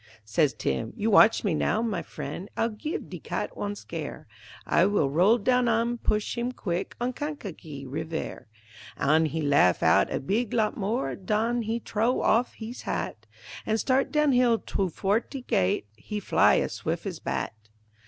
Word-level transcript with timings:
Says 0.25 0.55
Tim, 0.55 0.93
"You 0.97 1.11
watch 1.11 1.43
me 1.43 1.53
now, 1.53 1.83
ma 1.83 2.01
frien', 2.01 2.49
I'll 2.57 2.69
geeve 2.71 3.07
dat 3.07 3.23
calf 3.23 3.49
wan 3.55 3.75
scare, 3.75 4.25
I 4.65 4.87
will 4.87 5.11
rone 5.11 5.43
down 5.43 5.69
an' 5.69 5.99
push 5.99 6.39
him 6.39 6.51
quick 6.53 6.95
On 6.99 7.13
Kankakee 7.13 7.85
Reevere." 7.85 8.45
An' 8.97 9.27
he 9.27 9.43
laugh 9.43 9.83
out 9.83 10.11
a 10.11 10.19
beeg 10.19 10.53
lot 10.55 10.75
mor', 10.75 11.13
Den 11.15 11.61
he 11.61 11.79
t'row 11.79 12.19
off 12.23 12.53
hees 12.53 12.81
hat, 12.81 13.27
An' 13.63 13.77
start 13.77 14.11
down 14.11 14.31
hill 14.31 14.57
two 14.57 14.89
forty 14.89 15.43
gait, 15.43 15.85
He 15.95 16.19
fly 16.19 16.57
as 16.57 16.81
swif' 16.81 17.05
as 17.05 17.19
bat. 17.19 17.53